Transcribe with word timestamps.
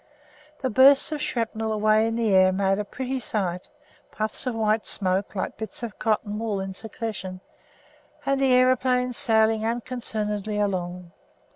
The 0.61 0.71
bursts 0.71 1.11
of 1.11 1.21
shrapnel 1.21 1.71
away 1.71 2.07
in 2.07 2.15
the 2.15 2.33
air 2.33 2.51
made 2.51 2.79
a 2.79 2.83
pretty 2.83 3.19
sight, 3.19 3.69
puffs 4.09 4.47
of 4.47 4.55
white 4.55 4.83
smoke 4.87 5.35
like 5.35 5.57
bits 5.57 5.83
of 5.83 5.99
cotton 5.99 6.39
wool 6.39 6.59
in 6.59 6.73
succession, 6.73 7.39
and 8.25 8.41
the 8.41 8.51
aeroplane 8.51 9.13
sailing 9.13 9.63
unconcernedly 9.63 10.57
along. 10.59 11.11